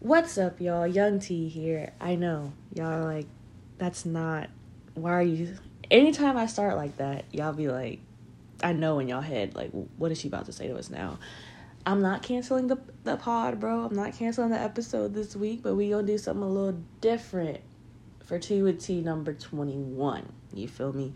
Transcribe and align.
What's 0.00 0.38
up, 0.38 0.62
y'all? 0.62 0.86
Young 0.86 1.20
T 1.20 1.50
here. 1.50 1.92
I 2.00 2.14
know 2.14 2.54
y'all 2.74 3.04
like, 3.04 3.26
that's 3.76 4.06
not. 4.06 4.48
Why 4.94 5.12
are 5.12 5.22
you? 5.22 5.58
Anytime 5.90 6.38
I 6.38 6.46
start 6.46 6.76
like 6.76 6.96
that, 6.96 7.26
y'all 7.32 7.52
be 7.52 7.68
like, 7.68 8.00
I 8.62 8.72
know 8.72 8.98
in 8.98 9.08
y'all 9.08 9.20
head, 9.20 9.54
like, 9.54 9.70
what 9.98 10.10
is 10.10 10.18
she 10.18 10.28
about 10.28 10.46
to 10.46 10.52
say 10.52 10.68
to 10.68 10.78
us 10.78 10.88
now? 10.88 11.18
I'm 11.84 12.00
not 12.00 12.22
canceling 12.22 12.68
the 12.68 12.78
the 13.04 13.16
pod, 13.16 13.60
bro. 13.60 13.84
I'm 13.84 13.94
not 13.94 14.14
canceling 14.14 14.48
the 14.48 14.58
episode 14.58 15.12
this 15.12 15.36
week, 15.36 15.62
but 15.62 15.74
we 15.74 15.90
gonna 15.90 16.06
do 16.06 16.16
something 16.16 16.44
a 16.44 16.48
little 16.48 16.80
different 17.02 17.60
for 18.24 18.38
T 18.38 18.62
with 18.62 18.80
T 18.80 19.02
number 19.02 19.34
21. 19.34 20.26
You 20.54 20.66
feel 20.66 20.94
me? 20.94 21.12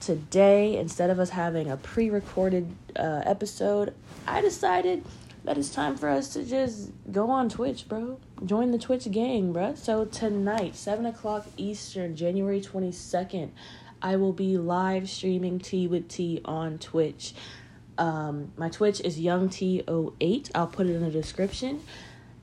Today, 0.00 0.76
instead 0.76 1.10
of 1.10 1.20
us 1.20 1.30
having 1.30 1.70
a 1.70 1.76
pre-recorded 1.76 2.68
uh, 2.96 3.22
episode, 3.24 3.94
I 4.26 4.40
decided 4.40 5.04
that 5.44 5.56
it's 5.56 5.70
time 5.70 5.96
for 5.96 6.08
us 6.08 6.32
to 6.34 6.44
just 6.44 6.92
go 7.10 7.30
on 7.30 7.48
Twitch, 7.48 7.88
bro. 7.88 8.20
Join 8.44 8.70
the 8.70 8.78
Twitch 8.78 9.10
gang, 9.10 9.52
bro. 9.52 9.74
So 9.74 10.04
tonight, 10.04 10.76
7 10.76 11.06
o'clock 11.06 11.46
Eastern, 11.56 12.16
January 12.16 12.60
22nd, 12.60 13.50
I 14.00 14.16
will 14.16 14.32
be 14.32 14.58
live 14.58 15.08
streaming 15.08 15.58
T 15.58 15.86
with 15.86 16.08
T 16.08 16.40
on 16.44 16.78
Twitch. 16.78 17.34
Um, 17.96 18.52
my 18.56 18.68
Twitch 18.68 19.00
is 19.00 19.18
Young 19.18 19.48
T08. 19.48 20.50
I'll 20.54 20.66
put 20.66 20.86
it 20.86 20.94
in 20.94 21.02
the 21.02 21.10
description. 21.10 21.82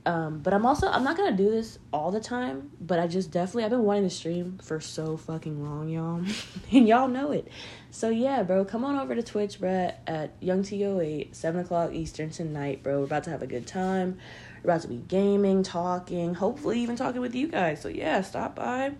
Um, 0.06 0.38
but 0.38 0.54
I'm 0.54 0.64
also 0.64 0.86
I'm 0.86 1.02
not 1.02 1.16
gonna 1.16 1.36
do 1.36 1.50
this 1.50 1.80
all 1.92 2.12
the 2.12 2.20
time, 2.20 2.70
but 2.80 3.00
I 3.00 3.08
just 3.08 3.32
definitely 3.32 3.64
I've 3.64 3.70
been 3.70 3.82
wanting 3.82 4.04
to 4.04 4.10
stream 4.10 4.60
for 4.62 4.80
so 4.80 5.16
fucking 5.16 5.64
long, 5.64 5.88
y'all, 5.88 6.22
and 6.72 6.86
y'all 6.86 7.08
know 7.08 7.32
it. 7.32 7.48
So 7.90 8.08
yeah, 8.08 8.44
bro, 8.44 8.64
come 8.64 8.84
on 8.84 8.96
over 8.96 9.16
to 9.16 9.22
Twitch, 9.22 9.58
bro, 9.58 9.90
at 10.06 10.36
Young 10.40 10.62
T08, 10.62 11.34
seven 11.34 11.60
o'clock 11.60 11.92
Eastern 11.92 12.30
tonight, 12.30 12.84
bro. 12.84 13.00
We're 13.00 13.06
about 13.06 13.24
to 13.24 13.30
have 13.30 13.42
a 13.42 13.48
good 13.48 13.66
time. 13.66 14.18
We're 14.62 14.70
about 14.70 14.82
to 14.82 14.88
be 14.88 15.02
gaming, 15.08 15.64
talking, 15.64 16.34
hopefully 16.34 16.78
even 16.80 16.94
talking 16.94 17.20
with 17.20 17.34
you 17.34 17.48
guys. 17.48 17.82
So 17.82 17.88
yeah, 17.88 18.20
stop 18.20 18.54
by. 18.54 18.92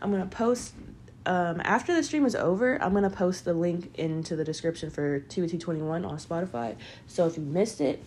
I'm 0.00 0.10
gonna 0.10 0.24
post 0.24 0.72
um, 1.26 1.60
after 1.62 1.94
the 1.94 2.02
stream 2.02 2.24
is 2.24 2.34
over, 2.34 2.82
I'm 2.82 2.94
gonna 2.94 3.10
post 3.10 3.44
the 3.44 3.52
link 3.52 3.94
into 3.96 4.34
the 4.34 4.44
description 4.44 4.88
for 4.88 5.20
T21 5.20 6.08
on 6.08 6.16
Spotify. 6.16 6.76
So 7.06 7.26
if 7.26 7.36
you 7.36 7.42
missed 7.42 7.82
it, 7.82 8.02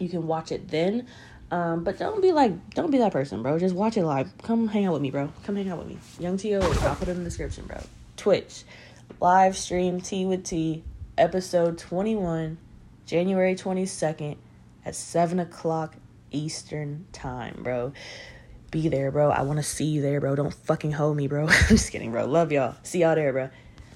you 0.00 0.08
can 0.08 0.26
watch 0.26 0.50
it 0.50 0.68
then. 0.68 1.06
Um, 1.50 1.82
but 1.82 1.98
don't 1.98 2.22
be 2.22 2.32
like, 2.32 2.74
don't 2.74 2.90
be 2.90 2.98
that 2.98 3.12
person, 3.12 3.42
bro. 3.42 3.58
Just 3.58 3.74
watch 3.74 3.96
it 3.96 4.04
live. 4.04 4.30
Come 4.42 4.68
hang 4.68 4.86
out 4.86 4.92
with 4.92 5.02
me, 5.02 5.10
bro. 5.10 5.32
Come 5.44 5.56
hang 5.56 5.68
out 5.68 5.78
with 5.78 5.88
me. 5.88 5.98
Young 6.18 6.36
T.O. 6.36 6.60
I'll 6.60 6.94
put 6.94 7.08
it 7.08 7.12
in 7.12 7.18
the 7.18 7.24
description, 7.24 7.66
bro. 7.66 7.80
Twitch, 8.16 8.64
live 9.20 9.56
stream 9.56 10.00
T 10.00 10.26
with 10.26 10.44
T, 10.44 10.84
episode 11.18 11.78
21, 11.78 12.58
January 13.04 13.54
22nd 13.54 14.36
at 14.84 14.94
7 14.94 15.40
o'clock 15.40 15.96
Eastern 16.30 17.06
time, 17.12 17.60
bro. 17.62 17.92
Be 18.70 18.88
there, 18.88 19.10
bro. 19.10 19.30
I 19.30 19.42
want 19.42 19.58
to 19.58 19.64
see 19.64 19.86
you 19.86 20.02
there, 20.02 20.20
bro. 20.20 20.36
Don't 20.36 20.54
fucking 20.54 20.92
hold 20.92 21.16
me, 21.16 21.26
bro. 21.26 21.42
I'm 21.48 21.66
just 21.68 21.90
kidding, 21.90 22.12
bro. 22.12 22.26
Love 22.26 22.52
y'all. 22.52 22.76
See 22.84 23.00
y'all 23.00 23.16
there, 23.16 23.32
bro. 23.32 23.50